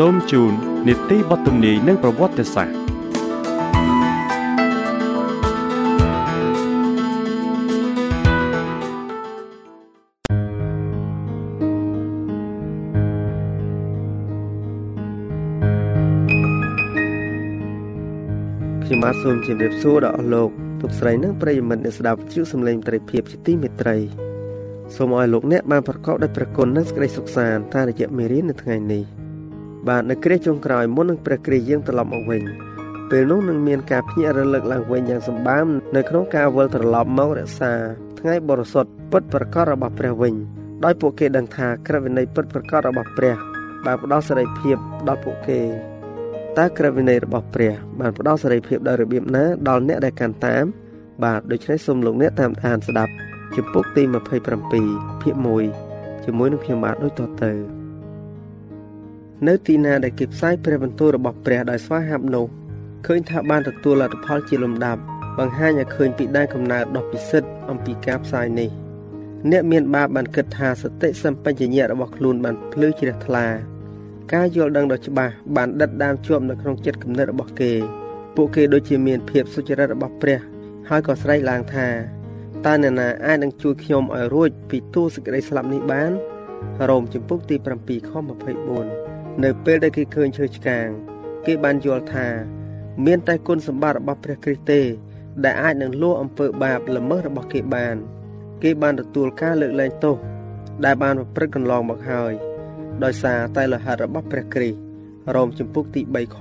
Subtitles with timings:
[0.00, 0.52] សូមជូន
[0.88, 2.74] នីតិបទទំនាយនិងប្រវត្តិសាស្ត្រ
[18.84, 23.96] ខ្ញុំបាទសូមជម្រាបសួរដល់អស់លោកលោកស្រីនិងប្រិយមិត្តអ្នកស្ដាប់វិទ្យុសំឡេងត្រីភិបជាទីមេត្រី
[24.96, 29.04] សូមឲ្យលោកអ្នកបានប្រកបដោយព្រះគុណនិងសេចក្តីសុខសាន្តតាមរយៈមេរៀននៅថ្ងៃនេះ។
[29.88, 32.42] បាទនៅគ្រាចុងក្រោយមុននឹងព្រះគ្រីស្ទយើងត្រឡប់មកវិញ
[33.10, 37.72] ពេលនោះនឹងមានការភ្ញាក់រលឹកឡើងវិញយ៉ាងសម្បើមនៅក្នុងការវិលត្រឡប់មករក្សា
[38.20, 40.34] ថ្ងៃបរិសុទ្ធពិតប្រកបរបស់ព្រះវិញ
[40.84, 43.36] ដោយពួកគេដឹងថាក្រឹតវិន័យពិតប្រកបរបស់ព្រះ
[43.84, 44.76] បានផ្ដល់សេរីភាព
[45.08, 45.60] ដល់ពួកគេ
[46.58, 50.64] តើក្រឹតវិន័យរបស់ព្រះបានផ្ដល់សេរីភាពដល់របៀបណាដល់អ្នកដែលកាន់តាម
[51.24, 53.12] បាទដូច្នេះសូមលោកអ្នកតាមដានស្ដាប់
[53.56, 54.02] ជំពូកទី
[54.82, 55.34] 27ភាគ
[55.80, 57.73] 1ជាមួយនឹងខ្ញុំបាទដូចតទៅ
[59.48, 62.46] នៅទីណាដែលគេផ្សាយព្រះបន្ទូលរបស់ព្រះដោយស្វាហាប់នោះ
[63.06, 65.00] ឃើញថាបានទទួលលទ្ធផលជាលំដាប់
[65.38, 68.70] បង្ហាញឲ្យឃើញពីដែនកំណើតដ៏ពិសិដ្ឋអំពីការផ្សាយនេះ
[69.50, 73.46] អ្នកមានបាបបានគិតថាសតិសម្បជញ្ញៈរបស់ខ្លួនបានភ្លឺជ្រះថ្លា
[74.32, 77.72] ការយល់ដឹងដ៏ច្បាស់បានដិតដាមជាប់នៅក្នុងចិត្តគំនិតរបស់គេ
[78.36, 80.38] ពួកគេដូចជាមានភាពសុចរិតរបស់ព្រះ
[80.88, 81.88] ហើយក៏ស្រែកឡើងថា
[82.66, 86.12] តើអ្នកណាអាចនឹងជួយខ្ញុំឲ្យរួចពីទូសេចក្តីស្លាប់នេះបាន
[86.88, 89.03] រ៉ូមជំពូកទី7ខ24
[89.42, 90.88] នៅពេលដែលគេឃើញឈើឆ្កាង
[91.46, 92.28] គេបានយល់ថា
[93.06, 94.82] មានតែគុណសម្បត្តិរបស់ព្រះគ្រីស្ទទេ
[95.44, 97.96] ដែលអាចនឹងលួសអំពើបាបល្មើសរបស់គេបាន
[98.62, 100.16] គេបានទទួលការលើកលែងទោស
[100.84, 102.32] ដែលបានប្រព្រឹត្តកន្លងមកហើយ
[103.04, 104.78] ដោយសារតែលហិតរបស់ព្រះគ្រីស្ទ
[105.34, 106.36] រ៉ូមជំពូកទី3ខ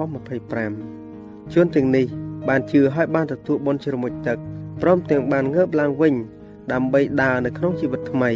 [0.73, 2.05] 25ជនទាំងនេះ
[2.47, 4.37] បានជឿហើយបានទទួលបុណ្យជ្រមុជទឹក
[4.81, 6.15] ព្រមទាំងបានងើបឡើងវិញ
[6.71, 8.31] ដើម្បីដើរនៅក្នុងជីវិតថ្មី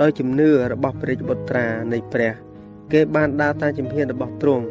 [0.00, 2.45] ដោយជំនឿរបស់ព្រះបុត្រានៃព្រះ
[2.93, 4.65] គេបានដើរតាមជំហានរបស់ទ្រង់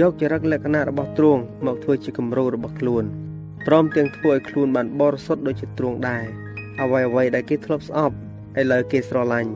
[0.00, 3.04] យកចរិតលក្ខណៈរបស់ទ្រង់មកធ្វើជាគំរូរបស់ខ្លួន
[3.66, 6.24] ព្រមទាំងធ្វើឲ្យខ្លួនបានបរិសុទ្ធដូចជាទ្រង់ដែរ
[6.82, 8.16] អ្វីអ្វីដែលគេធ្លាប់ស្អប់
[8.60, 9.50] ឥឡូវគេស្រឡាញ់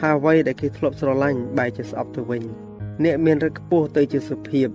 [0.00, 2.42] ហើយអ្វីដែលគេធ្លាប់ស្រឡាញ់បែរជាស្អប់ទៅវិញ
[3.04, 4.68] អ្នកមានរិទ្ធខ្ពស់ទៅជាសុភាព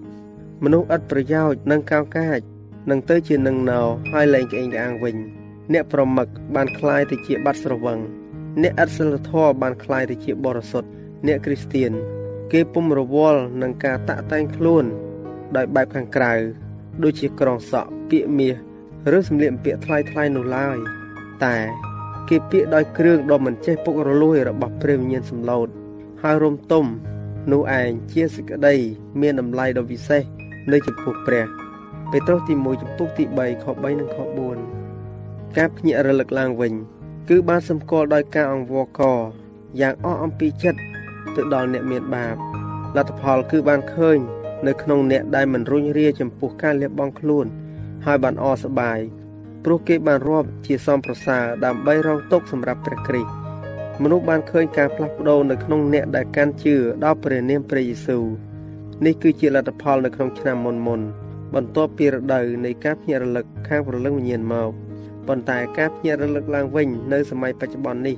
[0.64, 2.40] មនុស្សឥតប្រយោជន៍និងកោកាច
[2.90, 3.82] នឹងទៅជានឹងណោ
[4.12, 5.16] ហើយលែងក្អេងក្អាងវិញ
[5.74, 8.00] អ្នកប្រមឹកបានคลายទៅជាបាត់ស្រវឹង
[8.62, 10.90] អ្នកឥតសិលធម៌បានคลายទៅជាបរិសុទ្ធ
[11.28, 11.92] អ្នកគ្រីស្ទៀន
[12.53, 14.85] គេពុំរវល់នឹងការតាក់តែងខ្លួន
[15.57, 16.33] ដោយបែបខាងក្រៅ
[17.03, 18.55] ដូចជាក្រងសក់ពាកមាស
[19.17, 20.77] ឬសម្លៀកបំពាក់ថ្លៃថ្លៃនោះឡើយ
[21.45, 21.57] តែ
[22.29, 25.69] គេពាកដោយគ្រឿងដ៏មិនចេះពុករលួយរបស់ព្រះវិញ្ញាណសម្លូត
[26.23, 26.85] ហើយរំទុំ
[27.53, 28.75] នោះឯងជាសេចក្តី
[29.21, 30.23] មានតម្លៃដ៏វិសេស
[30.73, 31.45] នៅចំពោះព្រះ
[32.11, 34.19] ពេត្រុសទី1ចំពុកទី3ខ3និងខ
[34.87, 36.73] 4ការភ្ញាក់រលឹកឡើងវិញ
[37.29, 39.01] គឺបានសម្គាល់ដោយការអង្វរក
[39.81, 40.81] យ៉ាងអស់អំពីចិត្ត
[41.37, 42.37] ទៅដល់អ្នកមានបាប
[42.97, 44.19] លទ្ធផលគឺបានឃើញ
[44.67, 47.47] នៅក្នុងអ្នកដែលមិនរុញរាចំពោះការលះបង់ខ្លួន
[48.05, 48.99] ហើយបានអសប្បាយ
[49.65, 53.31] ព្រោះគេបានរាប់ជាសំប្រសើរដើម្បីរងទុកសម្រាប់ព្រះគ្រីស្ទ
[54.03, 58.25] មនុស្សបានឃើញការផ្លាស់ប្ដូរនៅក្នុងអ្នកដែលកាន់ជឿដល់ព្រះនាមព្រះយេស៊ូវ
[59.05, 61.01] នេះគឺជាលទ្ធផលនៅក្នុងឆ្នាំមុនមុន
[61.55, 64.71] បន្ទាប់ពីរដូវនៃការភ្ញាក់រលឹកខាងព្រលឹងវិញ្ញាណមក
[65.29, 68.17] ប៉ុន្តែការភ្ញាក់រលឹកឡើងវិញនៅសម័យបច្ចុប្បន្ននេះ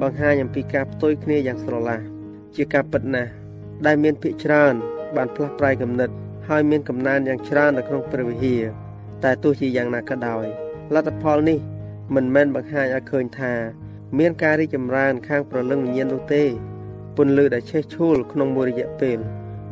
[0.00, 2.17] បង្ហាញអំពីការផ្ទុយគ្នាយ៉ាងស្រឡះ
[2.56, 3.30] ជាការពិតណាស់
[3.86, 4.74] ដែលមានភិកច្រើន
[5.16, 6.10] បានផ្លាស់ប្រែគំនិត
[6.48, 8.62] ហើយមានកំណើនយ៉ាងច្រើននៅក្នុងព្រះវិហារ
[9.24, 10.44] តែទោះជាយ៉ាងណាក៏ដោយ
[10.94, 11.58] លទ្ធផលនេះ
[12.14, 13.52] មិនមែនបង្ហាញឲ្យឃើញថា
[14.18, 16.44] មានការរីកចម្រើនខាងប្រលឹងវិញ្ញាណនោះទេ
[17.16, 19.18] ពន្លឺដែលឆេះឆួលក្នុងមួយរយៈពេល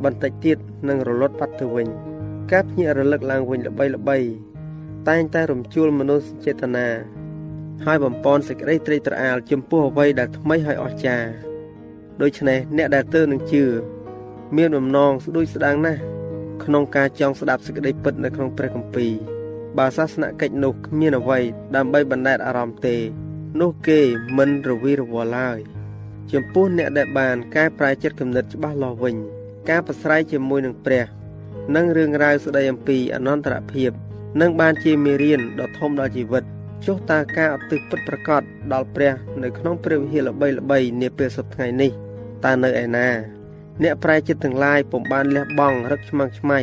[0.03, 0.57] បន្តិចទៀត
[0.89, 1.87] នឹងរលត់បាត់ទៅវិញ
[2.51, 4.17] ការភ្ញាក់រលឹកឡើងវិញល្បីល្បី
[5.09, 6.87] តែងតែរំជួលមនុស្សចេតនា
[7.85, 11.29] ហើយបំពន់សេចក្តីត្រេកត្រអាលចំពោះអ្វីដែលថ្មីហើយអស្ចារ្យ
[12.21, 13.63] ដូច្នេះអ្នកដែលទើនឹងជឿ
[14.57, 16.01] មានបំណងស្ដួយស្ដាងណាស់
[16.63, 19.11] ក្នុងការចង់ស្ដាប់សេចក្តីពិតនៅក្នុងព្រះគម្ពីរ
[19.77, 21.39] បើសាសនកិច្ចនោះគ្មានអ្វី
[21.75, 22.95] ដើម្បីបណ្ដេតអារម្មណ៍ទេ
[23.61, 23.99] នោះគេ
[24.37, 25.59] មិនរវីរវល់ឡើយ
[26.31, 29.15] ចំពោះអ្នកដែលបានកែប្រែចិត្តគំនិតច្បាស់លាស់វិញ
[29.69, 31.05] ការប្រស្រ័យជាមួយនឹងព្រះ
[31.75, 33.91] និងរឿងរ៉ាវស្ដីអំពីអនន្តរភាព
[34.41, 36.43] នឹងបានជាមេរៀនដ៏ធំដល់ជីវិត
[36.85, 38.41] ចុះតើការឧទ្ទិសពិតប្រកប
[38.73, 39.13] ដល់ព្រះ
[39.43, 41.91] នៅក្នុងព្រះវិហារល្បីល្បីនាពេលសប្តាហ៍នេះ
[42.45, 43.09] តើនៅឯណា
[43.83, 46.59] អ្នកប្រែចិត្តទាំងឡាយពុំបានលះបង់រឹកឆ្មាំងឆ្មៃ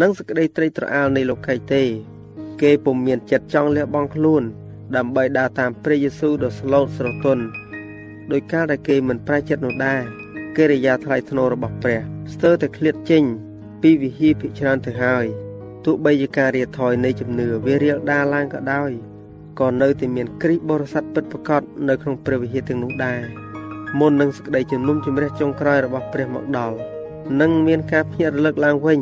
[0.00, 1.82] និងសេចក្តីត្រេកត្រអាលនៃលោកីទេ
[2.62, 4.42] គេពុំមានចិត្តចង់លះបង់ខ្លួន
[4.96, 7.44] ដើម្បីដើរតាមព្រះយេស៊ូវដ៏ស្លូតស្រទន់
[8.32, 10.02] ដោយកាលដែលគេមិនប្រែចិត្តនោះដែរ
[10.56, 12.00] កិរិយាថ្លៃថ្នូររបស់ព្រះ
[12.34, 13.24] ស្ទើរតែឃ្លាតចេញ
[13.82, 15.26] ពីវិហារភិច្រើនទៅហើយ
[15.84, 18.90] ទោះបីជាការរៀបថយនៃជំនឿវារៀលដាលឡើងក៏ដោយ
[19.60, 23.20] ក៏នៅតែមានគ្រីស្ទបរិស័ទពិតប្រាកដនៅក្នុងព្រះវិហារទាំងនោះដែរ
[23.98, 26.76] មុននឹងសេចក្តីជំនុំជម្រះចុងក្រោយរបស់ព្រះមកដល់
[27.40, 29.00] នឹងមានការភ្ញាក់រលឹកឡើងវិញ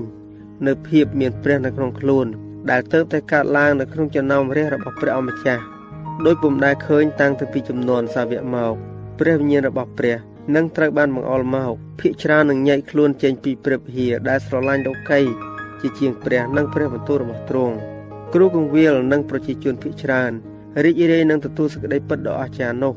[0.66, 2.26] នៅភាពមានព្រះនៅក្នុងខ្លួន
[2.70, 5.62] ដែលទៅតែកើតឡើងនៅក្នុងចំណោមរះរបស់ព្រះអម្ចាស់
[6.24, 8.74] ដោយពុំដែលឃើញតាំងពីពីចំនួនសាវកមក
[9.18, 10.16] ព្រះវិញ្ញាណរបស់ព្រះ
[10.56, 15.20] នឹងត្រូវបានបង្អុរមកភិកច្រើននឹងញែកខ្លួនចេញពីព្រះវិហារដែលស្រឡាញ់លោកី
[15.80, 17.76] ជាជាងព្រះនិងព្រះបន្ទូលរបស់ទ្រង់
[18.34, 20.32] គ្រូកងវិលនិងប្រជាជនភិកច្រើន
[20.84, 22.94] រីករាយនឹងទទួលសេចក្តីពិតដ៏អស្ចារ្យនោះ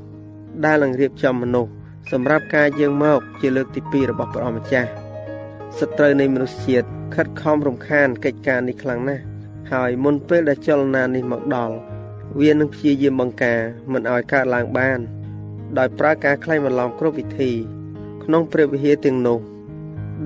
[0.66, 1.72] ដែលនឹងរៀបចំមនុស្ស
[2.10, 4.90] សម្រាប់ការយាងមកជាលើកទី2របស់ព្រះអម្ចាស់
[5.80, 9.24] សត្រូវនៃមនុស្សជាតិខិតខំរំខានកិច្ចការនេះខ្លាំងណាស់
[9.72, 11.76] ហើយមុនពេលដែលចលនានេះមកដល់
[12.40, 13.60] វានឹងព្យាយាមបង្ការ
[13.92, 15.00] មិនឲ្យកើតឡើងបាន
[15.78, 17.52] ដោយប្រើការក្លែងបន្លំគ្រប់វិធី
[18.24, 19.40] ក្នុងព្រះវិហារទាំងនោះ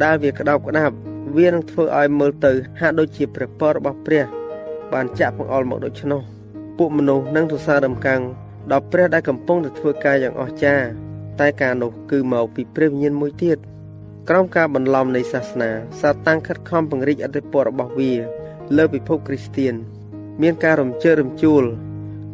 [0.03, 0.95] ដែលវាក្តោបក្តាប់
[1.37, 4.25] វានឹងធ្វើឲ្យមើលទៅហាក់ដូចជាព្រះពររបស់ព្រះ
[4.93, 6.21] បានចាក់បង្អុលមកដូច្នោះ
[6.77, 8.21] ពួកមនុស្សនឹងសរសើររំកាំង
[8.71, 10.87] ដល់ព្រះដែលកំពុងតែធ្វើការយ៉ាងអស្ចារ្យ
[11.41, 13.57] តែការនោះគឺមកពីព្រះវិញ្ញាណមួយទៀត
[14.29, 15.69] ក្រោមការបន្លំនៃសាសនា
[16.01, 18.13] សាតាំងខិតខំពង្រីកអធិបតេយ្យរបស់វា
[18.77, 19.73] លើពិភពគ្រីស្ទៀន
[20.41, 21.63] មានការរំជើបរំជួល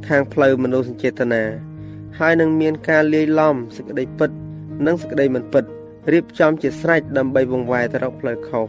[0.07, 1.43] ខាងផ្លូវមនោសញ្ចេតនា
[2.19, 4.31] ហើយនឹងមានការលាយឡំសេចក្តីពិត
[4.85, 5.63] និងសេចក្តីមិនពិត
[6.11, 8.67] រៀបចំជាស្រេចដើម្បីបង្វែរទៅរកផ្លូវខុស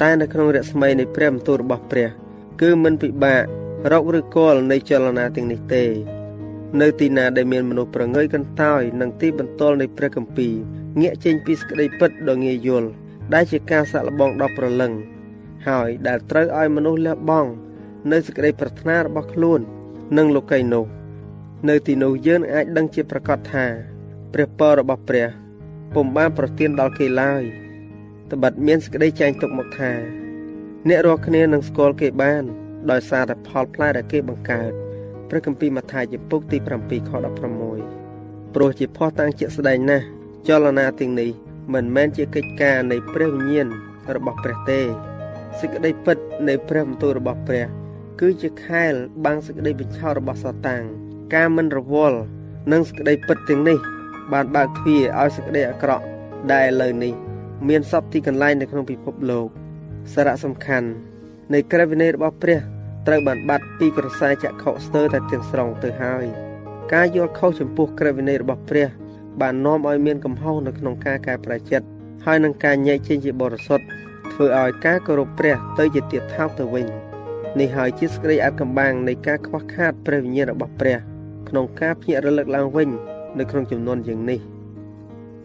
[0.00, 2.08] តែនៅក្នុងរស្មីនៃព្រះបន្ទូលរបស់ព្រះ
[2.60, 3.42] គឺមិនពិបាក
[3.92, 5.84] រកឬគល់នៃចលនាទាំងនេះទេ
[6.80, 10.54] នៅទីណាដែលមានមនុស្សប្រងើយកន្តើយនឹងទីបន្ទាល់នៃព្រះគម្ពីរ
[11.00, 12.88] ងាកចេញពីសក្តីពិតដ៏ងាយយល់
[13.34, 14.92] ដែលជាការសាក់លបងដ៏ប្រលឹង
[15.68, 17.50] ហើយដែលត្រូវឲ្យមនុស្សលះបង់
[18.12, 19.60] នៅសេចក្តីប្រាថ្នារបស់ខ្លួន
[20.16, 20.84] និងលោកីនោះ
[21.68, 23.66] នៅទីនោះយើងអាចដឹងជាប្រកាសថា
[24.32, 25.28] ព្រះពររបស់ព្រះ
[25.94, 27.42] ពុំបានប្រទានដល់គេឡើយ
[28.32, 29.92] ត្បិតមានសេចក្តីចែងទុកមកថា
[30.88, 32.44] អ្នករាល់គ្នានឹងស្គាល់គេបាន
[32.90, 34.72] ដោយសារតែផលផ្លែដែលគេបង្កើត
[35.28, 37.10] ព្រះគម្ពីរម៉ាថាយជំពូកទី7ខ
[37.86, 40.04] 16ព្រោះជាភ័ស្តុតាងជាក់ស្ដែងណាស់
[40.48, 41.30] ចលនាទាំងនេះ
[41.74, 43.68] មិនមែនជាកិច្ចការនៃព្រះវិញ្ញាណ
[44.14, 44.80] របស់ព្រះទេ
[45.58, 47.66] សេចក្តីពិតនៃព្រះបន្ទូលរបស់ព្រះ
[48.20, 48.94] គឺជាខែល
[49.24, 50.82] បាំងសេចក្តីបញ្ឆោតរបស់សាតាំង
[51.34, 52.18] ការមិនរវល់
[52.72, 53.78] និងសេចក្តីពិតទាំងនេះ
[54.32, 56.04] បានបើកទ្វារឲ្យសេចក្តីអាក្រក់
[56.52, 57.14] ដែលឥឡូវនេះ
[57.68, 59.48] មានសពទីកន្លែងនៅក្នុងពិភពលោក
[60.12, 60.88] សារៈសំខាន់
[61.52, 62.60] នៃក្រឹតវិន័យរបស់ព្រះ
[63.06, 66.24] ត្រូវបានបាត់ពីក្រសែចក្ខុស្ទើរតែទាំងស្រុងទៅហើយ
[66.92, 68.88] ការយល់ខុសចំពោះក្រឹតវិន័យរបស់ព្រះ
[69.40, 71.86] បាននាំឲ្យមានកំហុសនៅក្នុងការកែប្រែចិត្ត
[72.24, 73.84] ហើយនឹងការញែកចេញជាបរិសុទ្ធ
[74.32, 76.86] ធ្វើឲ្យការគោរពព្រះទៅជាទៀតថោកទៅវិញ
[77.60, 80.98] នេះហើយជាសេចក្តីអាត់កំបាំងនៃការខ្វះខាតព្រះវិញ្ញាណរបស់ព្រះ
[81.48, 82.88] ក្នុងការភ្ញាក់រលឹកឡើងវិញ
[83.38, 84.40] នៅក្នុងចំនួនយ៉ាងនេះ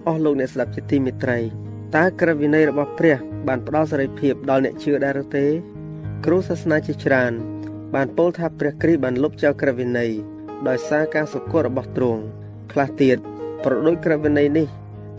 [0.08, 1.40] អស់លោកអ្នកស្ដាប់ជាទីមេត្រី
[1.96, 3.18] តើក្រឹតវិន័យរបស់ព្រះ
[3.48, 5.46] បានផ្ដល់សេរីភាពដល់អ្នកជឿដែរឬទេ
[6.26, 7.34] គ្រូសាសនាជាច្រើន
[7.96, 10.12] បានពោលថាព្រះគ្រីស្ទបានលុបចោលក្រឹតវិន័យ
[10.68, 12.22] ដោយសារការសុគតរបស់ទ្រង់
[12.72, 13.18] ខ្លះទៀត
[13.64, 14.68] ប្រដូចក្រឹតវិន័យនេះ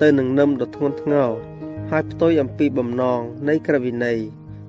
[0.02, 1.30] ទៅនឹងនឹមដ៏ធ្ងន់ធ្ងរ
[1.90, 4.18] ហើយផ្ទុយអំពីបំណងនៃក្រឹតវិន័យ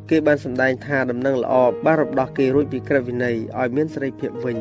[0.10, 4.58] គេបានសម្ដែងថាដំណឹងល្អបានរំដោះគេរួចពីក្រឹតវិន័យឲ្យមានសេរីភាពវិញ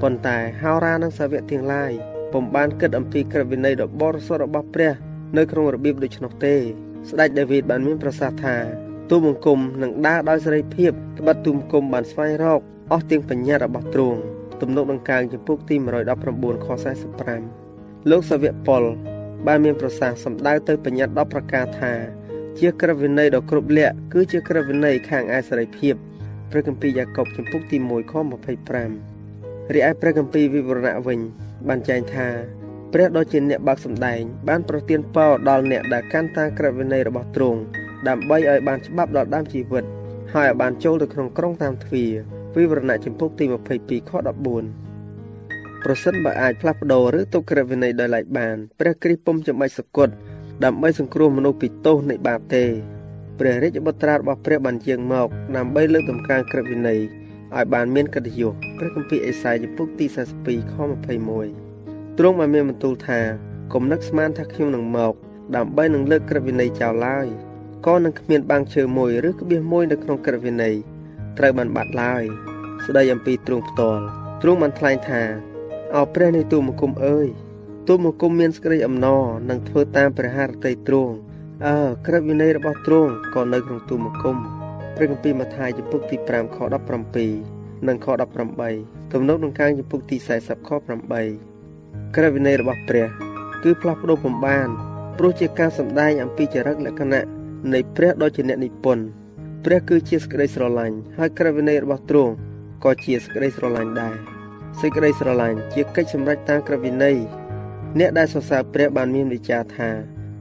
[0.00, 1.92] ប៉ុន្តែហោរានិងសាវកទាំងឡាយ
[2.32, 4.92] ពុំបានគិតអំពីក្រឹតវិន័យដ៏បរិសុទ្ធរបស់ព្រះ
[5.36, 12.60] នៅក្នុងរបៀបដូច្នោះទេ ស្ដេចដាវីតបានមានប្រសាសន៍ថា ទូបង្គំនឹងដើរដោយសេរីភាពត្បិតទូបង្គំបានស្វែងរក
[12.92, 14.20] អស់ទាំងបញ្ញត្តិរបស់ទ្រង់
[14.60, 15.76] ទំនុកដង្កើងចំពុកទី
[16.20, 16.66] 119ខ
[17.38, 18.82] 45លោកសាវកប៉ុល
[19.46, 21.92] បានមានប្រសាសន៍សម្ដៅទៅបញ្ញត្តិ10ប្រការថា
[22.58, 25.94] ជាក្រឹតវិន័យដ៏គ្រប់លក្ខគឺជាក្រឹតវិន័យខាងឯសេរីភាព
[26.50, 28.14] ព្រះគម្ពីរយ៉ាកុបចំពុកទី1ខ
[28.92, 31.18] 25រីឯព្រះគម្ពីរវិវរណៈវិញ
[31.68, 32.28] បានចែងថា
[32.92, 37.62] ព្រះដ៏ជាអ្នកបើកសម្ដែង បានប្រទានពរដល់អ្នកដែលកាន់តាមក្រឹតវិន័យរបស់ទ្រង់
[38.08, 39.84] ដើម្បីឲ្យបានច្បាប់ដល់ដើមជីវិត
[40.34, 42.10] ហើយឲ្យបានចូលទៅក្នុងក្រុងតាមទ្វារ
[42.56, 43.44] វិវរណៈចំពុកទី
[43.78, 44.12] 22ខ
[44.98, 50.14] 14ប្រសិនបើអាចផ្លាស់ប្ដូរឬទុកក្រឹតវិន័យដោយឡែកបានព្រះគ្រីស្ទពុំចាំបាច់សគត់
[50.64, 52.64] ដើម្បីសង្គ្រោះមនុស្សពីទោសនៃបាបទេ
[53.38, 57.00] ព្រះរាជបុត្រារបស់ព្រះបានយាងមកដើម្បីលើកតម្កើងក្រឹតវិន័យ
[57.56, 60.06] ឲ្យបានមានកិត្តិយសព្រះគម្ពីរអេសាយជំពូកទី
[60.38, 60.74] 42ខ
[61.50, 63.20] 21ទ្រង់បានមានបន្ទូលថា
[63.72, 65.14] កុំនឹកស្មានថាខ្ញុំនឹងមក
[65.56, 67.26] ដើម្បីនឹងលើកក្រឹតវិន័យចោលឡើយ
[67.86, 70.74] ក៏នឹងគ្មានបាំងឈើមួយឬក្បៀសមួយនៅក្នុងក្រឹតវិន័យ
[71.38, 72.24] ត្រូវបានបាត់ឡើយ
[72.84, 74.04] ស្ដីអំពីទ្រង់ផ្ទាល់
[74.42, 75.22] ទ្រង់បានថ្លែងថា
[75.96, 77.28] អោព្រះនៃទូមង្គមអើយ
[77.88, 81.14] ទូមង្គមមានសេចក្តីអំណរនឹងធ្វើតាមព្រះハរតីទ្រង់
[81.66, 84.36] អើក្រឹតវិន័យរបស់ទ្រង់ក៏នៅក្នុងទូមង្គម
[84.96, 86.58] ព្រះគម្ពីរម៉ាថាយជំពូកទី5ខ
[87.22, 88.06] 17និងខ
[88.58, 93.06] 18ទំនុកនឹងកាងជំពូកទី40ខ8ក្រឹតវិន័យរបស់ព្រះ
[93.62, 94.68] គឺផ្លាស់ប្ដូរពំបាន
[95.18, 97.41] ព្រោះជាការសម្ដែងអំពីចរិតលក្ខណៈ
[97.72, 99.04] នៃព្រះដ៏ជាអ្នកនិពន្ធ
[99.64, 102.32] ព្រះគឺជាសេចក្តីស្រឡាញ់ហើយក្រឹតវិន័យរបស់ទ្រង់
[102.84, 104.14] ក៏ជាសេចក្តីស្រឡាញ់ដែរ
[104.80, 107.16] សេចក្តីស្រឡាញ់ជាកិច្ចសម្រេចតាមក្រឹតវិន័យ
[107.98, 109.90] អ្នកដែលសរសើរព្រះបានមានវិចារថា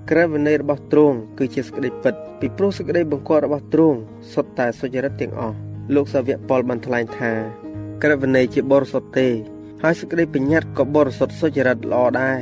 [0.10, 3.98] ក្រឹតវិន័យរបស់ទ្រង់គឺជាសេចក្តីពិតពីព្រោះសេចក្តីបង្គាប់របស់ទ្រង់
[4.34, 5.58] សុទ្ធតែសុចរិតទាំងអស់
[5.96, 7.32] លោកសាវកប៉ុលបានថ្លែងថា
[8.04, 9.28] ក្រឹតវិន័យជាបរិសុទ្ធទេ
[9.84, 12.40] ហើយសេចក្តីបញ្ញត្តិក៏បរិសុទ្ធសុចរិតល្អដែរ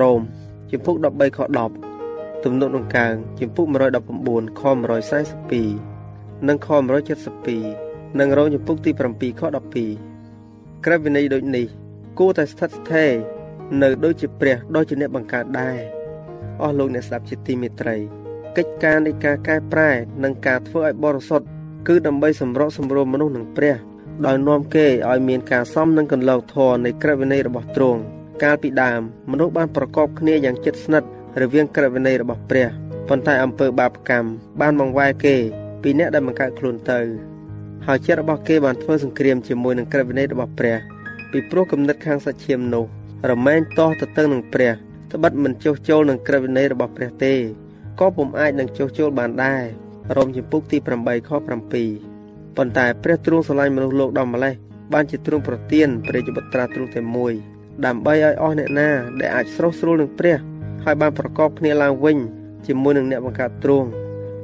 [0.00, 0.20] រ៉ូម
[0.70, 1.38] ជំពូក13ខ
[1.68, 1.91] 10
[2.44, 3.66] ទំនុកដង្កើងជំពូក
[4.12, 4.62] 119ខ
[5.30, 6.68] 142និងខ
[7.42, 9.42] 172និងរងជំពូកទី7ខ
[10.12, 11.66] 12ក្រឹតវិន័យដូចនេះ
[12.18, 13.12] គួរតែស្ថិតស្ថេរ
[13.82, 15.78] នៅដូចជាព្រះដ៏ជាអ្នកបង្កើតដែរ
[16.62, 17.96] អស់លោកអ្នកស្ដាប់ជាទីមេត្រី
[18.56, 19.90] កិច្ចការនៃការកែប្រែ
[20.24, 21.46] និងការធ្វើឲ្យបរិសុទ្ធ
[21.88, 23.76] គឺដើម្បីសម្រកសម្រួលមនុស្សនឹងព្រះ
[24.26, 28.00] ដោយនាំគេឲ្យមានការសមនឹងកន្លងធរនៃក្រឹតវិន័យរបស់ទ្រង់
[28.42, 31.08] កាលពីដើមមនុស្សបានប្រកបគ្នាយ៉ាងជិតស្និទ្ធ
[31.40, 32.66] រវាងក្រឹតវិន័យរបស់ព្រះ
[33.08, 35.36] ប៉ុន្តែអំពើបាបកម្មបានបង្វែរគេ
[35.82, 37.00] ពីអ្នកដែលបង្កើតខ្លួនទៅ
[37.86, 40.76] ហើយចិត្តរបស់គេបានធ្វើសង្គ្រាមជាមួយនឹងក្រឹតវិន័យរបស់ព្រះ
[41.30, 42.84] ពីព្រោះគំនិតខាងសាច់ឈាមនោះ
[43.30, 44.72] រមែងតោះទៅទៅនឹងព្រះ
[45.12, 47.34] ត្បិតមិនចុះចូលនឹងក្រឹតវិន័យរបស់ព្រះទេ
[48.00, 49.62] ក៏ពុំអាចនឹងចុះចូលបានដែរ
[50.16, 54.54] រ៉ូមជំពូកទី8ខ7ប៉ុន្តែព្រះទ្រង់ស្រឡាញ់មនុស្សលោកដល់ម្លេះ
[54.92, 57.32] បានជាទ្រង់ប្រទានព្រះជាបុត្រាទ្រង់តែមួយ
[57.84, 58.88] ដើម្បីឲ្យអស់អ្នកណា
[59.20, 60.38] ដែលអាចស្រស់ស្រួលនឹងព្រះ
[60.84, 62.18] ហើយបានប្រកបគ្នាឡើងវិញ
[62.66, 63.88] ជាមួយនឹងអ្នកបង្កើតទ្រង់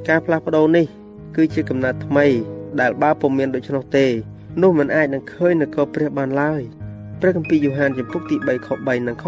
[0.09, 0.85] ការផ្លាស់ប្ដូរនេះ
[1.35, 2.25] គឺជាកំណត់ថ្មី
[2.81, 4.05] ដែលបើពុំមានដូច្នោះទេ
[4.61, 6.61] នោះមិនអាចនឹងឃើញនគរព្រះបានឡើយ
[7.19, 9.23] ព្រះគម្ពីរយ៉ូហានចំពុកទី3ខ3និងខ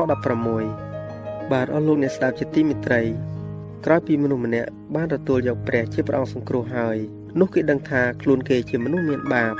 [0.77, 3.01] 16បាទអស់លោកអ្នកស្ដាប់ជាទីមេត្រី
[3.85, 6.97] ក្រោយពីមនុស្សម្នាក់បានទទួលយកព្រះជាព្រះអង្គសង្គ្រោះហើយ
[7.39, 9.53] នោះគេដឹងថាខ្លួនគេជាមនុស្សមានបាប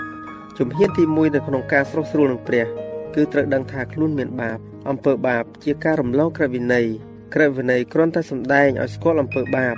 [0.58, 2.66] ជំហានទី1នៅក្នុងការស្រស់ស្រួលនឹងព្រះ
[3.16, 4.58] គឺត្រូវដឹងថាខ្លួនមានបាប
[4.90, 6.88] អំពើបាបជាការរំលងក្រឹតវិន័យ
[7.34, 9.76] ក្រឹតវិន័យគ្រាន់តែសម្ដែងឲ្យស្គាល់អំពើបាប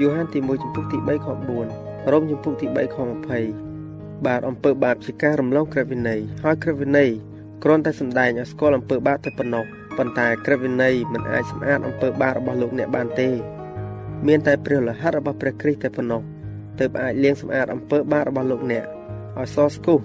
[0.00, 1.26] យូហានទី1ចំពុកទី3ខ
[1.68, 2.96] 4រ៉ូមចំពុកទី3ខ
[3.60, 7.10] 20បាទអំពើបាបជាការរំលងក្រឹតវិន័យហើយក្រឹតវិន័យ
[7.64, 9.64] គ្រាន់តែសម្ដែងឲ្យស្គាល់អំពើបាបតែប៉ុណ្ណោះ
[9.98, 13.30] ប៉ុន្តែក្រឹតវិន័យមិនអាចសម្អាតអំពើបាបរបស់លោកអ្នកបានទេ
[14.26, 16.22] មានតែព្រះលិហិតរបស់ព្រះគ្រីស្ទតែប៉ុណ្ណោះ
[16.78, 18.84] ទើបអាចលាងសម្អាតអំពើបាបរបស់លោកអ្នក
[19.38, 20.00] ឲ្យសស្គូស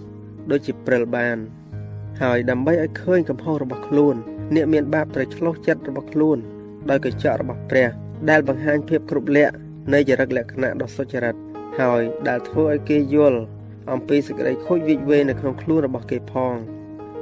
[0.52, 1.38] ដូចជាព្រិលបាន
[2.22, 4.16] ហើយដើម្បីឲ្យឃើញកំហុសរបស់ខ្លួន
[4.56, 6.40] អ្នកមានបាបត្រូវឆ្លោះចិត្តរបស់ខ្លួន
[6.90, 7.90] ដោយកញ្ចក់របស់ព្រះ
[8.30, 9.54] ដែលបង្ហាញភាពគ្រប់លក្ខ
[9.94, 11.36] នៃចរិតលក្ខណៈដ៏សុចរិត
[11.80, 13.40] ហើយដែលធ្វើឲ្យគេយល់
[13.92, 16.54] អំពីសេចក្តីខូចវិវេនៅក្នុងខ្លួនរបស់គេផង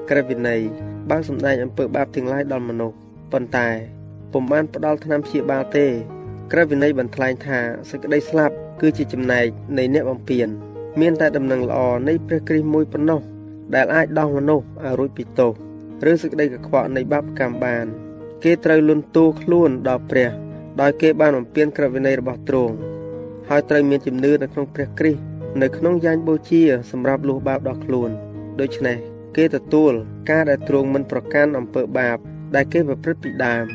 [0.09, 0.61] ក្រឹតវិន័យ
[1.09, 2.97] បានសម្ដែងអំពើបាបទាំងឡាយដល់មនុស្ស
[3.31, 3.67] ប៉ុន្តែ
[4.33, 5.85] ពុំបានផ្ដល់ថ្នាំព្យាបាលទេ
[6.51, 7.59] ក្រឹតវិន័យបានថ្លែងថា
[7.89, 9.45] សេចក្តីស្លាប់គឺជាចំណែក
[9.77, 10.47] នៃអ្នកបំពេញ
[11.01, 13.21] មានតែដំណឹងល្អនៃព្រះគ្រីស្ទមួយប៉ុណ្ណោះ
[13.75, 15.51] ដែលអាចដោះមនុស្សឲ្យរួចពីទោស
[16.09, 17.85] ឬសេចក្តីកខ្វក់នៃបាបកម្មបាន
[18.43, 20.29] គេត្រូវលន់តួខ្លួនដល់ព្រះ
[20.81, 22.73] ដោយគេបានបំពេញក្រឹតវិន័យរបស់ទ្រង់
[23.49, 25.21] ហើយត្រូវមានជំនឿនៅក្នុងព្រះគ្រីស្ទ
[25.61, 28.09] នៅក្នុងយ៉ាញ់បូជា សម្រាប់លុះបាបដល់ខ្លួន
[28.59, 28.97] ដូច្នេះ
[29.35, 29.93] គេទទួល
[30.29, 32.17] ការដែលទ្រង់មិនប្រកាន់អំពើបាប
[32.55, 33.65] ដែលគេប្រព្រឹត្តពីដើម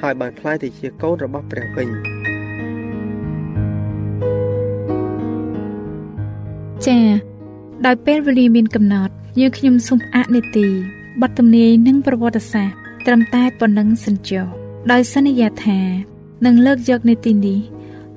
[0.00, 1.88] ហើយបានក្លាយទៅជាកូនរបស់ព្រះវិញ
[6.86, 7.06] ចា៎
[7.86, 10.66] ដោយពេលវេលាមានកំណត់យើងខ្ញុំសូមផ្អាកនីតិ
[11.20, 14.46] បទទំនាយនិងប្រវត្តិសាស្ត្រ ត្រឹមតែប៉ុណ្ណឹងសិនចុះ
[14.92, 15.80] ដោយសន្យាថា
[16.46, 17.60] នឹងលើកយកនីតិនេះ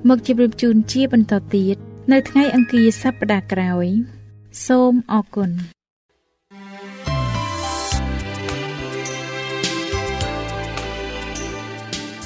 [0.08, 1.76] មកជម្រាបជូនជាបន្តទៀត
[2.12, 3.86] នៅថ្ងៃអង្គារសប្តាហ៍ក្រោយ
[4.66, 5.50] សូមអរគុណ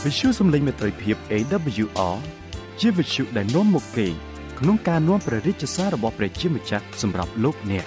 [0.04, 2.16] វិទ្យុសំឡេងមេត្រីភាព AWR
[2.80, 4.06] ជាវិទ្យុដែលនាំមកពី
[4.58, 7.86] ក្នុងការនាំព្រះរាជសាររបស់ព្រះជាម្ចាស់សម្រាប់លោកអ្នក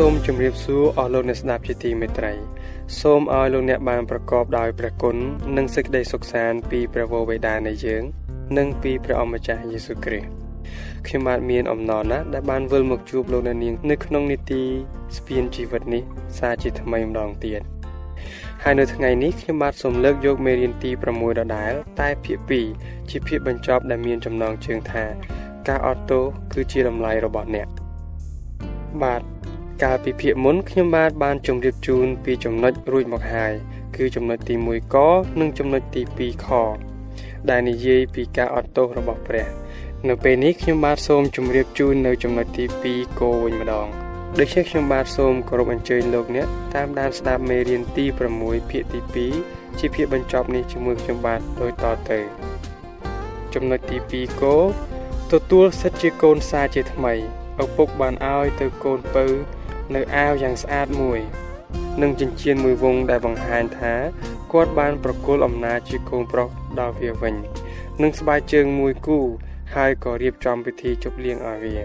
[0.00, 2.32] សូមជម្រាបសួរអស់លោកអ្នកស្ដាប់ជាទីមេត្រី
[3.00, 5.16] សូមឲ្យលោកអ្នកបានប្រកបដោយព្រះគុណ
[5.56, 8.02] និងសេចក្តីសុខសាន្តពីព្រះវរបិតានៃយើង
[8.58, 10.28] និងពីព្រះអម្ចាស់យេស៊ូវគ្រីស្ទ
[11.06, 14.62] ខ្ញុំបាទមានអំណរណាស់ដែលបានវិលមកជួបលោកអ្នកនាងនៅក្នុងនីតិ
[15.16, 16.02] ស្ពានជីវិតនេះ
[16.38, 17.60] សាជាថ្មីម្ដងទៀត
[18.62, 22.38] ហើយនៅថ្ងៃនេះខ្ញុំបាទសូមលើកយកមេរៀនទី6ដដែល តែភាគ
[22.74, 25.04] 2ជាភាគបញ្ចប់ដែលមានចំណងជើងថា
[25.68, 27.68] ការអត់ទោសគឺជាតម្លៃរបស់អ្នក
[29.04, 29.33] បាទ
[29.82, 33.52] កាលពីភាគមុនខ្ញុំបាទបានជម្រាបជូនពីចំណុចរួចមកហើយ
[33.96, 34.96] គឺចំណុចទី1ក
[35.40, 36.46] និងចំណុចទី2ខ
[37.50, 39.46] ដែលនិយាយពីការអត់ទោសរបស់ព្រះ
[40.08, 43.86] នៅពេលនេះខ្ញុំបាទសូមជម្រាបជូននៅចំណុចទី2គោវិញម្ដង
[44.38, 48.04] ដូច្នេះខ្ញុំបាទសូមគោរពអញ្ជើញលោកអ្នកតាមដានស្ដាប់មេរៀនទី
[48.38, 49.00] 6ភាគទី
[49.42, 52.18] 2ជាភាគបញ្ចប់នេះជាមួយខ្ញុំបាទដូចតទៅ
[53.54, 54.56] ចំណុចទី2គោ
[55.32, 57.14] ទទួលសិទ្ធិជាកូនសារជាថ្មី
[57.62, 59.26] ឪពុកបានឲ្យទៅកូនពៅ
[59.94, 61.20] នៅអាវយ៉ាងស្អាតមួយ
[62.02, 63.94] និងចិញ្ចៀនមួយវងដែលបង្ហាញថា
[64.52, 66.48] គាត់បានប្រគល់អំណាចជាកូនប្រុស
[66.80, 67.34] ដល់វាវិញ
[68.02, 69.18] និងស្បែកជើងមួយគូ
[69.74, 71.76] ហើយក៏រៀបចំពិធីជប់លៀងឲ្យវា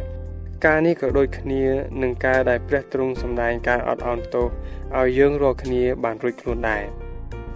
[0.66, 1.64] ការនេះក៏ដូចគ្នា
[2.02, 4.48] នឹងការដែលព្រះទ្រង់សម្ដែងការអត់អន់ទោស
[4.98, 6.84] ឲ្យយើងរាល់គ្នាបានរួចខ្លួនដែរ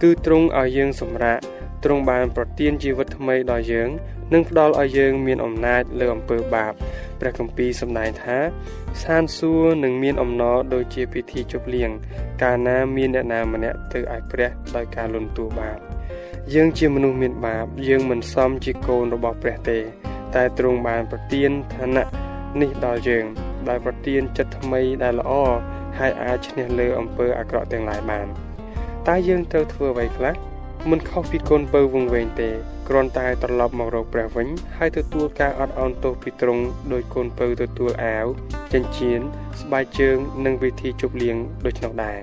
[0.02, 1.38] គឺទ្រង់ឲ្យយើងសម្រាក
[1.84, 3.88] ទ្រង់បានប្រទានជីវិតថ្មីដល់យើង
[4.32, 6.72] និងផ្ដល់ឲ្យយើងមានអំណាចលើអំពើបាប
[7.20, 8.38] ព្រះគម្ពីរសម្ដែងថា
[9.00, 11.90] ស្ថានសួគ៌នឹងមានអំណរដូចជាពិធីជប់លៀង
[12.42, 15.78] កាលណាមានអ្នកណាម្នាក់ទៅឲ្យព្រះដោយការលន់តួបាប
[16.54, 19.78] យើងជាមនុស្សមានបាប យើងមិនសមជាកូនរបស់ព្រះទេ
[20.34, 22.06] តែទ្រង់បានប្រទានឋានៈ
[22.60, 23.24] នេះដល់យើង
[23.68, 25.32] ដោយប្រទានចិត្តថ្មីដែលល្អ
[25.98, 28.26] ហើយអាចឈ្នះលើអំពើអាក្រក់ទាំងឡាយបាន
[29.08, 30.34] តើយើងត្រូវធ្វើអ្វីខ្លះ
[30.90, 32.50] មិនខុសពីកូនពៅវង្វេងទេ
[32.88, 36.62] គ្រាន់តែត្រឡប់មករកព្រះវិញហើយទទួលការអត់អន់ទោសពីទ្រង់
[36.92, 38.26] ដោយកូនពៅទទួលអាវ
[38.72, 39.20] ចិញ្ចៀន
[39.60, 41.36] ស្បែកជើង និងវិធីជប់លៀង
[41.66, 42.20] ដូច្នោះដែរ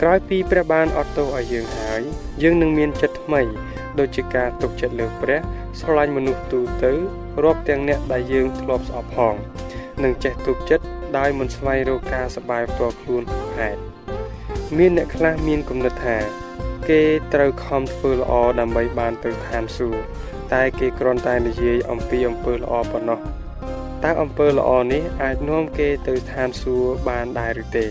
[0.00, 2.02] ក្រោយពីព្រះបានអត់ទោសឲ្យយើងហើយ
[2.42, 3.42] យើងនឹងមានចិត្តថ្មី
[3.98, 5.38] ដូចជាការទុកចិត្តលើព្រះ
[5.80, 6.92] ស្រឡាញ់មនុស្សទូទៅ
[7.42, 9.34] រាប់ទាំងអ្នកដែលយើងធ្លាប់ស្អប់ផង
[10.02, 10.84] និងចេះទុកចិត្ត
[11.18, 13.22] ដោយមិនស្វែងរកការសប្បាយផ្ទាល់ខ្លួន
[13.56, 13.80] ហេតុ
[14.78, 16.18] មានអ្នកខ្លះមានគំនិតថា
[16.88, 17.02] គេ
[17.34, 20.02] ត្រូវខំធ្វើល្អដើម្បីបានទៅឋានសួគ៌
[20.52, 23.18] តែគេគ្រាន់តែនិយាយអំពីអំពើល្អប៉ុណ្ណោះ
[24.04, 27.86] តើអំពើល្អនេះអាចនាំគេទៅឋានសួគ៌បានដែរឬទេ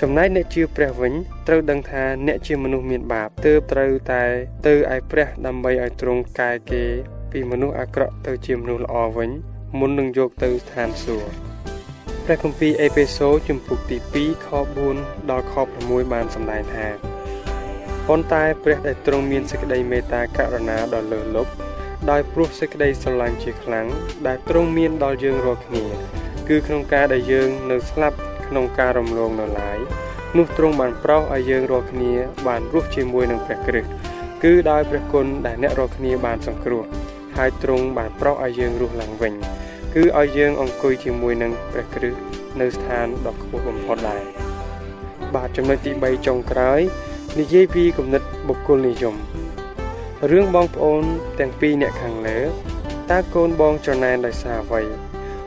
[0.00, 1.12] ចំណែកអ្នកជឿព្រះវិញ
[1.46, 4.22] ត្រូវដឹងថាអ្នកជាមនុស្សមានបាបទើបត្រូវតែ
[4.66, 6.84] ទៅឯព្រះដើម្បីឲ្យទ្រង់កែគេ
[7.32, 9.30] ពីមនុស្សអាក្រក់ទៅជាមនុស្សល្អវិញ
[9.78, 11.30] មុននឹងយកទៅឋានសួគ៌
[12.24, 14.48] ព្រះគម្ពីរអេពេសូជំពូកទី2ខ
[14.88, 17.13] 4ដល់ខ6បានសម្ដែងថា
[18.08, 21.48] ប៉ុន្តែព្រះដែលទ្រង់មានសេចក្តីមេត្តាករុណាដល់លើលោក
[22.10, 23.86] ដោយព្រោះសេចក្តីស្រឡាញ់ជាខ្លាំង
[24.26, 25.84] ដែលទ្រង់មានដល់យើងរាល់គ្នា
[26.48, 29.78] គឺក្នុងការដែលយើងនៅស្លាប់ក្នុងការរំលងនៅឡើយ
[30.36, 32.12] នោះទ្រង់បានប្រោសឲ្យយើងរាល់គ្នា
[32.46, 33.90] បានរស់ជាមួយនឹងព្រះគ្រិស្ត
[34.44, 36.82] គឺដោយព្រះគុណដែលអ្នករាល់គ្នាបានសង្គ្រោះ
[37.36, 39.34] ហើយទ្រង់បានប្រោសឲ្យយើងរស់ឡើងវិញ
[39.94, 42.18] គឺឲ្យយើងអង្គុយជាមួយនឹងព្រះគ្រិស្ត
[42.60, 44.22] នៅស្ថានដ៏ខ្ពស់បំផុតដែរ
[45.34, 46.80] បាទចំណុចទី3ចុងក្រោយ
[47.38, 49.16] និយាយពីគំនិតបុគ្គលនិយម
[50.30, 51.02] រឿងបងប្អូន
[51.40, 52.38] ទាំងពីរអ្នកខាងលើ
[53.10, 54.82] តើកូនបងចំណែនដោយសារអ្វី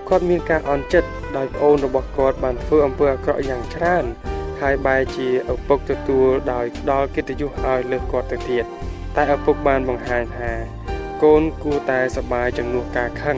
[0.07, 4.05] គាត់មានការអន់ចិត្តដោយប្អូនរបស់គាត់បានធ្វើអំពើអាក្រក់យ៉ាងច្រើន
[4.61, 8.65] ហើយបែរជាឪពុកទទួលដោយផ្ដល់កិត្តិយសឲ្យលើសគាត់ទៅទៀត
[9.15, 10.51] តែឪពុកបានបង្ហាញថា
[11.23, 13.37] កូនគួរតែសប្បាយជំនួសការខឹង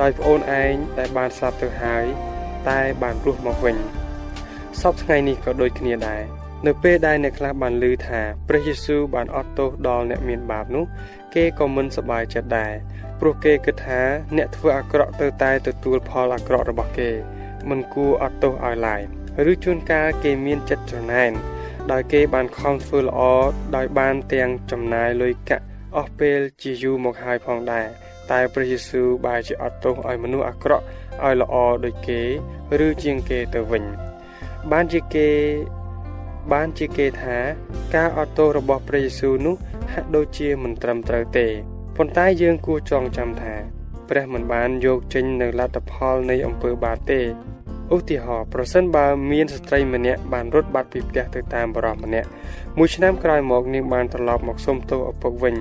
[0.00, 2.04] ដោយប្អូនឯងដែលបានស្លាប់ទៅហើយ
[2.68, 3.76] តែបានរស់មកវិញ
[4.80, 10.84] សពថ្ងៃនេះក៏ដូចគ្នាដែរ នៅពេលដែលអ្នកខ្លះបានឮថាព្រះយេស៊ូវបានអត់ទោសដល់អ្នកមានបាបនោះ
[11.34, 12.72] គេក៏មិនសប្បាយចិត្តដែរ
[13.20, 14.00] ព្រោះគេគិតថា
[14.36, 17.10] អ្នកធ្វើអាក្រក់ទៅតែទទួលផលអាក្រក់របស់គេ
[17.68, 19.00] មិនគួរអត់ទោសឲ្យឡើយ
[19.50, 21.32] ឬជួនកាលគេមានចិត្តច្រណែន
[21.92, 23.20] ដោយគេបានខំធ្វើល្អ
[23.76, 25.64] ដោយបានទាំងចំណាយលុយកាក់
[25.96, 27.86] អស់ពេលជាយូរមកហើយផងដែរ
[28.30, 30.84] តែព្រះយេស៊ូវបែរជាអត់ទោសឲ្យមនុស្សអាក្រក់
[31.24, 32.20] ឲ្យល្អដូចគេ
[32.86, 33.84] ឬជាងគេទៅវិញ
[34.72, 35.28] បានជាគេ
[36.52, 37.38] បានជាគេថា
[37.94, 39.54] ការអត់ទោសរបស់ព្រះយេស៊ូវនោះ
[39.92, 41.46] ហាក់ដូចជាមិនត្រឹមត្រូវទេ
[41.96, 43.54] ប៉ុន្តែយើងគួរចងចាំថា
[44.08, 47.20] ព្រះមិនបានយកចេញនៅលទ្ធផលនៃអំពើបាបទេ
[47.96, 52.28] ឧទាហរណ៍ប្រសិនបើមានស្ត្រីម្នាក់បានរត់បាត់ពីផ្ទះទៅតាមបរិសម្នាក់
[52.78, 55.54] មួយឆ្នាំក្រោយមកនាងបានត្រឡប់មកសុំទោសឪពុកវិញ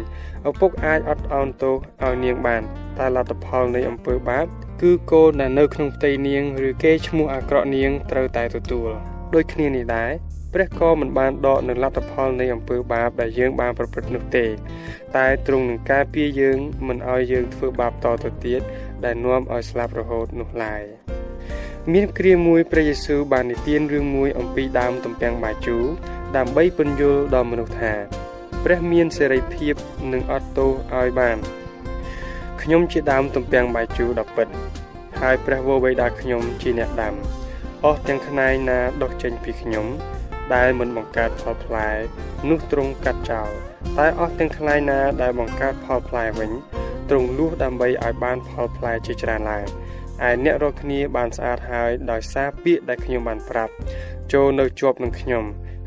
[0.50, 2.62] ឪពុកអាចអត់អោនទោសឲ្យនាងបាន
[2.98, 4.46] តែលទ្ធផលនៃអំពើបាប
[4.82, 8.90] គឺកូនដែលនៅក្នុងផ្ទៃនាង ឬគេឈ្មោះអាក្រក់នាងត្រូវតែទទួល
[9.34, 10.12] ដូចគ្នានេះដែរ
[10.54, 14.46] ព្រះក៏មិនបានដកនៅលទ្ធផលនៃអំពើបាបដែលយើងបានប្រព្រឹត្តនោះទេ
[15.16, 16.58] តែទ្រង់នឹងការពារយើង
[16.88, 18.62] មិនឲ្យយើងធ្វើបាបតទៅទៀត
[19.06, 20.84] ដែលនាំឲ្យស្លាប់រហូតនោះឡើយ
[21.94, 25.86] មានគ្រាមួយព្រះយេស៊ូវបាននិទានរឿងមួយអំពីដើមទំពាំងបាយជូរ
[26.38, 27.94] ដើម្បីពន្យល់ដល់មនុស្សថា
[28.64, 29.76] ព្រះមានសេរីភាព
[30.14, 31.38] នឹងអត់ទោសឲ្យបាន
[32.62, 34.48] ខ្ញុំជាដើមទំពាំងបាយជូរដ៏ពិត
[35.20, 37.14] ហើយព្រះវរបិតាខ្ញុំជាអ្នកដាំ
[37.86, 39.88] អស់ទាំងខ្នែងណាដុះចេញពីខ្ញុំ
[40.56, 41.90] ដែលមិនបង្កើតផលផ្លែ
[42.50, 43.50] នោះទ្រង់កាត់ចោល
[43.98, 46.52] តែអស់ទាំងខ្នែងណាដែលបង្កើតផលផ្លែវិញ
[47.10, 49.66] ទ្រង់លួសដើម្បីឲ្យបានផលផ្លែជាច្រើនឡើង
[50.28, 53.74] ឯអ្នករាល់គ្នាបានស្អាតហើយដោយសារពាក្យដែលខ្ញុំបានប្រាប់
[54.34, 55.44] ចូលនៅជាប់នឹងខ្ញុំ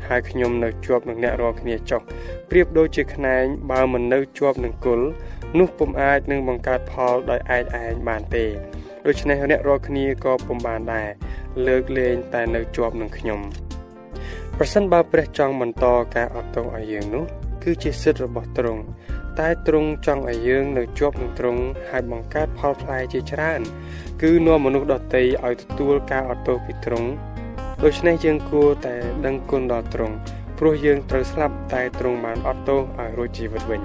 [0.07, 2.01] ហើយខ្ញុំនៅជាប់នឹងអ្នករាល់គ្នាចុះ
[2.49, 5.07] ប្រៀបដូចជាខ្នែងបើមិននៅជាប់នឹងគល់
[5.59, 8.45] នោះពុំអាចនឹងបង្កើតផលដោយឯកឯងបានទេ
[9.07, 11.09] ដូច្នេះអ្នករាល់គ្នាក៏ពុំបានដែរ
[11.67, 13.41] លើកលែងតែនៅជាប់នឹងខ្ញុំ
[14.57, 15.85] ប្រសិនបើព្រះចង់បន្ត
[16.15, 17.23] ការអត់ទោសឲ្យយើងនោះ
[17.63, 18.81] គឺជាសិទ្ធិរបស់ទ្រង់
[19.39, 23.61] តែទ្រង់ចង់ឲ្យយើងនៅជាប់នឹងទ្រង់ហើយបង្កើតផលផ្លែជាច្រើន
[24.21, 27.09] គឺនាំមនុស្សដទៃឲ្យទទួលការអត់ទោសពីទ្រង់
[27.83, 30.15] ដូច្នេះយើងគួរតែដឹងគុណដល់ទ្រង់
[30.59, 33.81] ព្រោះយើងត្រូវស្លាប់តែទ្រង់បានអត់ទោសឲ្យរួចជីវិតវិញ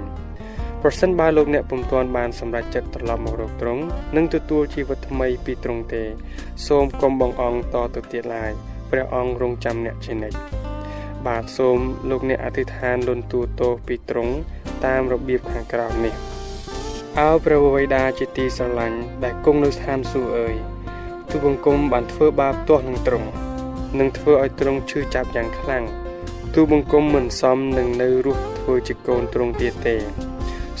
[0.83, 3.83] ប្រសិនបើលោកអ្នកពុំទាន់បានសម្រេចចិត្តត្រឡប់មករកទ្រង់
[4.15, 6.03] និងទទួលជីវិតថ្មីពីទ្រង់ទេ
[6.67, 8.51] សូមកុំបងអង្គតទៅទៀតឡើយ
[8.91, 10.37] ព្រះអង្គរងចាំអ្នកជានិច្ច
[11.27, 14.33] បាទសូមលោកអ្នកអធិដ្ឋានលន់ទូទោសពីទ្រង់
[14.85, 16.13] តាមរបៀបខាងក្រោមនេះ
[17.19, 20.55] អោព្រះវេដាជាទីស្រឡាញ់ដែលគង់នៅស្ថានសួគ៌អើយ
[21.31, 23.29] ទូបង្គំបានធ្វើបាបទាស់នឹងទ្រង់
[23.99, 25.83] និងធ្វើឲ្យទ្រង់ឈឺចាប់យ៉ាងខ្លាំង
[26.55, 29.95] ទូបង្គំមិនសមនឹងនៅរស់ធ្វើជាកូនទ្រង់ទៀតទេ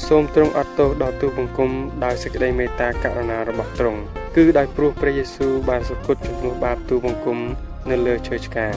[0.07, 1.69] សូមទ្រង់អត់ទោសដល់ទូបង្គំ
[2.03, 3.99] ដោយសេចក្តីមេត្តាករុណារបស់ទ្រង់
[4.35, 7.39] គឺដោយព្រោះព្រះយេស៊ូវបានសគត់ជំនួសបាបទូបង្គំ
[7.91, 8.75] នៅលើឈើឆ្កាង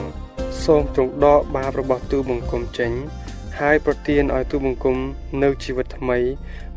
[0.63, 2.91] សូមទ្រង់ដកបាបរបស់ទូបង្គំចេញ
[3.59, 4.97] ហើយប្រទានឲ្យទូបង្គំ
[5.43, 6.19] នៅជីវិតថ្មី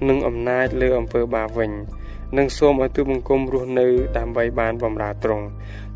[0.09, 1.71] និងអំណាចលើអំពើបាបវិញ
[2.39, 3.87] និងសូមឲ្យទូបង្គំរស់នៅ
[4.19, 5.47] ដើម្បីបានបម្រើទ្រង់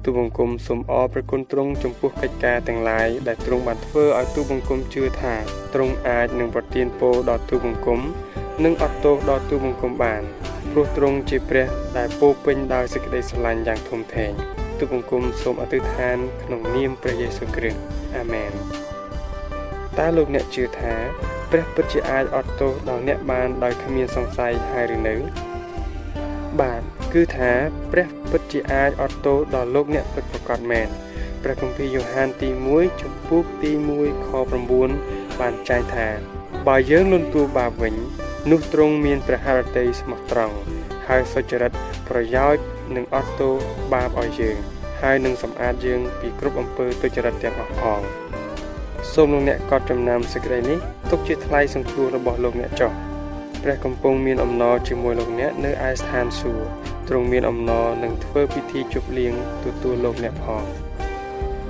[0.04, 5.34] ទូបង្គំសូមអរព្រគុណទ្រង់ចំពោះកិច្ចការទាំងឡាយដែលទ្រង់បានធ្វើឲ្យទូបង្គំជឿថា
[5.74, 8.00] ទ្រង់អាចនឹងប្រទានពរដល់ទូបង្គំ
[8.64, 10.22] និងអត់ទោសដល់ទូបង្គំបាន
[10.70, 17.80] ព្រោះទ្រង់ជាព្រះដែលពោពេញដោយសេចក្តីស្រឡាញ់យ៉ាងធំធេង ទូបង្គំសូមអធិដ្ឋាន ក្នុងនាមព្រះយេស៊ូវគ្រីស្ទ
[18.16, 18.52] អាមែន
[19.98, 20.94] តើលោកអ្នកជឿថា
[21.50, 25.14] ព្រះពិតជាអាចអត់ទោសដល់អ្នកបានដោយគ្មានសង្ស័យហើយឬនៅ
[26.60, 26.80] បាទ
[27.12, 27.52] គឺថា
[27.92, 30.88] ព្រះពិតជាអាចអត់ទោសដល់លោកអ្នកពិតប្រាកដមែន
[31.42, 34.30] ព្រះគម្ពីរយ៉ូហានទី1ចំពោះទី1ខ
[34.84, 36.08] 9បានចែងថា
[36.66, 37.94] បើយើងលន់តួបាបវិញ
[38.50, 40.56] នោះទ្រង់មានព្រះハរតីស្មោះត្រង់
[41.08, 41.72] ហើយសុចរិត
[42.08, 42.64] ប្រយោជន៍
[42.96, 43.52] នឹងអត់ទោស
[43.92, 44.56] បាបឲ្យយើង
[45.00, 48.00] ហើយនឹងសម្អាតយើង ពីគ្រប់អំពើទុច្ចរិតទាំងអស់ផង
[49.12, 50.78] សូមលោកអ្នកកត់ចំណាំសេចក្តីនេះ
[51.10, 52.92] ទុកជាថ្លៃសង្គ្រោះរបស់លោកអ្នកចុះ
[53.62, 56.66] ព្រះកំពុងមានអំណរជាមួយលោកអ្នកនៅឯស្ថានសួគ៌
[57.08, 60.64] ទ្រង់មានអំណរនឹងធ្វើពិធីជប់លៀងទទួលលោកអ្នកផង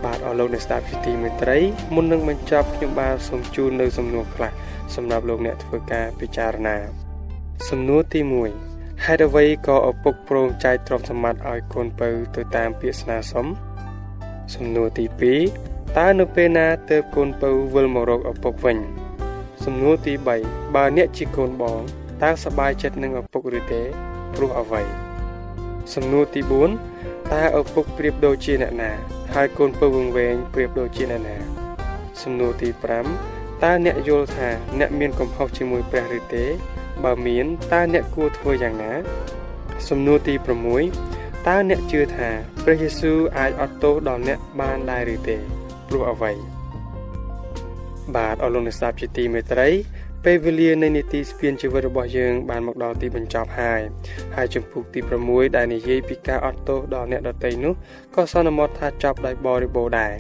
[0.05, 1.59] បាទអរលោកអ្នកស្ដាប់ជាទីមេត្រី
[1.95, 4.51] មុននឹងបញ្ចប់ខ្ញុំបាទសូមជូននៅសំណួរខ្លះ
[4.95, 6.77] សម្រាប់លោកអ្នកធ្វើការពិចារណា
[7.69, 13.47] សំណួរទី1 ហេតុអ្វីក៏ឪពុកព្រមចែកទ្រព្យសម្បត្តិឲ្យកូនពៅទៅតាមពាក្យស្នើសុំ
[14.55, 15.05] សំណួរទី
[15.51, 18.79] 2តើនៅពេលណាទើបកូនពៅវិលមករកឪពុកវិញ
[19.65, 20.13] សំណួរទី
[20.45, 21.81] 3បើអ្នកជាកូនបង
[22.23, 23.83] តើសប្បាយចិត្តនឹងឪពុកឬទេ
[24.35, 24.83] ព្រោះអ្វី
[25.95, 26.41] សំណួរទី
[26.87, 28.91] 4តើឪពុកប្រៀបដូចជាអ្នកណា
[29.35, 31.37] ហើយកូនពៅវង្វេងប្រៀបដូចជាអ្នកណា
[32.23, 32.69] សំណួរទី
[33.17, 36.47] 5តើអ្នកយល់ថាអ្នកមានកំហុសជាមួយព្រះឬទេ
[37.05, 38.93] បើមានតើអ្នកគួរធ្វើយ៉ាងណា
[39.89, 40.35] សំណួរទី
[40.91, 42.29] 6តើអ្នកជឿថា
[42.65, 45.37] ព្រះយេស៊ូវអាចអត់ទោសដល់អ្នកបានដែរឬទេ
[45.89, 46.33] ព្រោះអ្វី
[48.17, 49.69] បាទអរលោកអ្នកស្ដាប់ជាទីមេត្រី
[50.25, 53.81] ពេលវេលានៃនីតិស្ពានជីវិតរបស់យើងបានមកដល់ទីបញ្ចប់ហើយ
[54.37, 57.75] ហើយចំពុកទី6ដែលនិយាយពីការអត់ទោសដល់អ្នកដទៃនោះ
[58.15, 60.15] ក៏សន្មតថាចប់ដោយបរិបូរណ៍ដែរ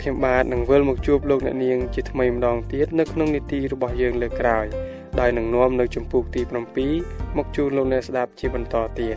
[0.00, 4.66] ខ្ញុំបាទនឹងវិលមកជួបលោកអ្នកនាងជាថ្មីម្ដងទៀតនៅក្នុងនីតិរបស់យើងលើកក្រោយ
[5.20, 6.42] ដោយនឹងនាំនៅចំពុកទី
[6.88, 9.16] 7មកជួបលោកអ្នកស្ដាប់ជាបន្តទៀត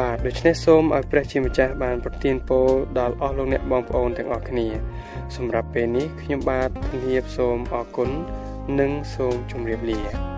[0.00, 4.66] បាទដូច្នេះសូមឲ្យព្រះជាម្ចាស់បានប្រទានពរដល់អស់លោកអ្នកបងប្អូនទាំងអស់គ្នា
[5.36, 8.10] សម្រាប់ពេលនេះខ្ញុំបាទធានាបសូមអរគុណ
[8.80, 10.37] និងសូមជម្រាបលា